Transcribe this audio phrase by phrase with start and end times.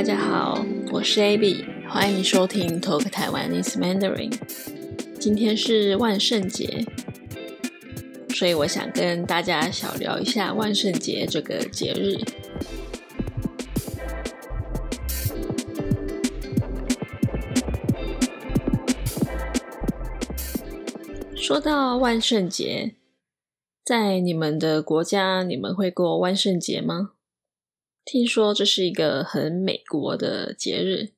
[0.00, 4.32] 大家好，我是 AB，欢迎收听 Talk Taiwanese Mandarin。
[5.20, 6.86] 今天是万圣节，
[8.30, 12.16] 所以我想跟大家小聊一下万圣节这个节日。
[21.36, 22.94] 说到万圣节，
[23.84, 27.10] 在你们的国家，你们会过万圣节吗？
[28.02, 31.12] 听说这是一个很美国的节日，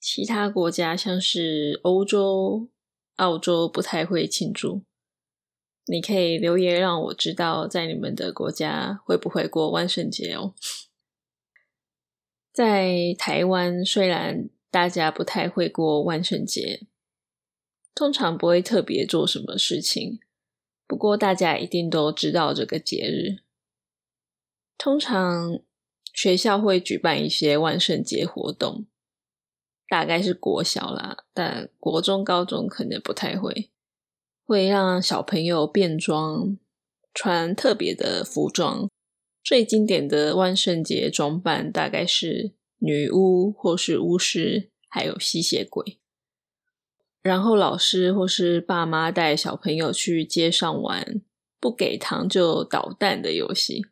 [0.00, 2.68] 其他国家像是欧洲、
[3.16, 4.82] 澳洲不太会庆祝。
[5.86, 10.54] 你可以留言让我知道，在你们的国家会不会过万圣节哦。
[12.52, 16.86] 在台湾，虽然大家不太会过万圣节，
[17.94, 20.20] 通常不会特别做什么事情，
[20.86, 23.42] 不过大家一定都知道这个节日。
[24.78, 25.60] 通常。
[26.14, 28.86] 学校会举办一些万圣节活动，
[29.88, 33.70] 大概是国小啦，但国中、高中可能不太会。
[34.46, 36.56] 会让小朋友变装，
[37.12, 38.88] 穿特别的服装。
[39.42, 45.98] 最经典的万圣节装扮大概是女巫或是巫师，还有吸血鬼。
[47.22, 51.22] 然后老师或是爸妈带小朋友去街上玩，
[51.58, 53.86] 不给糖就捣蛋的游戏。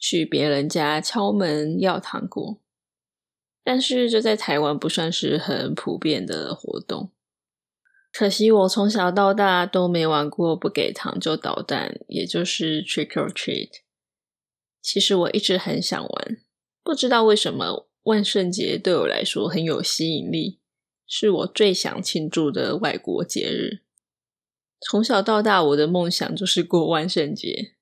[0.00, 2.58] 去别人家敲门要糖果，
[3.62, 7.10] 但是这在台湾不算是很普遍的活动。
[8.10, 13.70] 可惜我从小到大都没玩过不给糖就捣蛋，也就是 trick or treat。
[14.82, 16.38] 其实我一直很想玩，
[16.82, 20.58] 不知道为什么万圣节对我来说很有吸引力，
[21.06, 23.82] 是我最想庆祝的外国节日。
[24.80, 27.74] 从小到大，我的梦想就是过万圣节。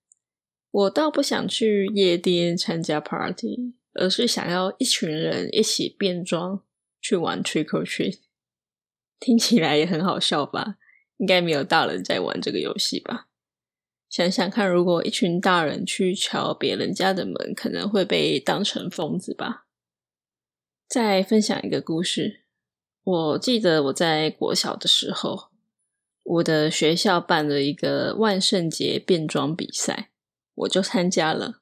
[0.70, 6.62] 我倒不想去夜店参加 party，而是想要一群人一起变装
[7.00, 8.18] 去玩 trick or treat。
[9.18, 10.77] 听起来也很好笑吧？
[11.17, 13.27] 应该没有大人在玩这个游戏吧？
[14.08, 19.67] 想想看，如果一群大人去敲别人家的门，可能会被当成疯子吧？
[20.89, 22.45] 再分享一个故事，
[23.02, 25.50] 我记得我在国小的时候，
[26.23, 30.11] 我的学校办了一个万圣节变装比赛。
[30.58, 31.61] 我就参加了，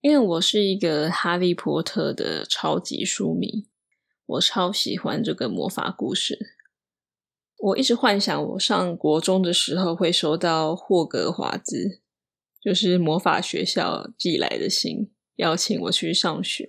[0.00, 3.68] 因为我是一个哈利波特的超级书迷，
[4.26, 6.56] 我超喜欢这个魔法故事。
[7.58, 12.00] 我一直幻想我上国中的时候会收到霍格华兹，
[12.60, 16.66] 就是魔法学校寄来的信，邀请我去上学。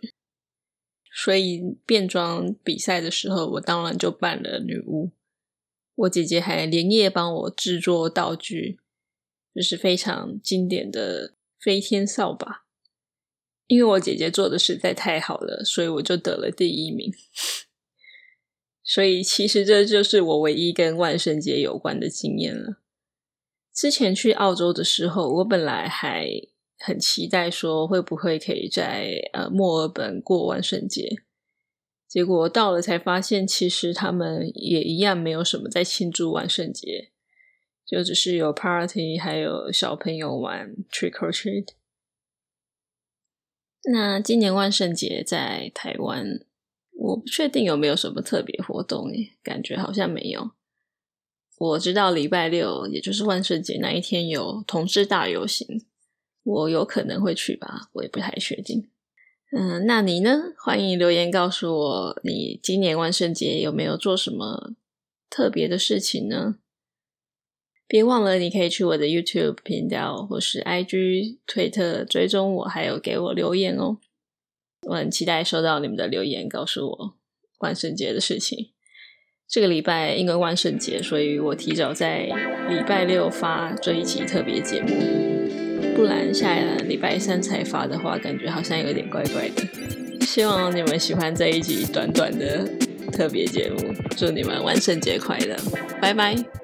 [1.14, 5.12] 所以变装比赛的时候，我当然就扮了女巫。
[5.96, 8.81] 我姐姐还连夜帮我制作道具。
[9.54, 12.64] 就是非常经典的飞天扫把，
[13.68, 17.14] 因为我姐姐做的实在太好了，所以我就得了第一名。
[18.84, 22.78] 所以其实这就是我唯一跟万圣节有关的经验了。
[23.74, 26.28] 之前去澳洲的时候，我本来还
[26.78, 31.22] 很期待说会不会可以在呃墨尔本过万圣节，
[32.08, 37.12] 结果到了才发现，其实他们也一样没有什么在庆祝万圣节。
[37.92, 41.68] 就只是有 party，还有小朋友玩 trick or treat。
[43.92, 46.46] 那今年万圣节在台湾，
[46.94, 50.52] 我不确定有没有什么特别活动诶，感觉好像没有。
[51.58, 55.86] 我知道礼拜六，也就是万圣节那一天有同志大游行，
[56.44, 58.90] 我有可能会去吧，我也不太确定。
[59.52, 60.54] 嗯，那你呢？
[60.58, 64.76] 欢迎留言告诉我，你今年万圣节有没有做什么
[65.30, 66.56] 特别的事情呢？
[67.92, 73.98] 别忘了，你可以去我的 YouTube 频道或是 IG、推特追踪我，还有给我留言哦。
[74.88, 77.14] 我很期待收到你们的留言，告诉我
[77.60, 78.70] 万圣节的事情。
[79.46, 82.28] 这个礼拜因为万圣节，所以我提早在
[82.70, 84.88] 礼拜六发这一期特别节目，
[85.94, 86.58] 不然下
[86.88, 90.26] 礼拜三才发的话，感觉好像有点怪怪的。
[90.26, 92.66] 希望你们喜欢这一集短短的
[93.12, 95.58] 特别节目，祝你们万圣节快乐，
[96.02, 96.61] 拜拜。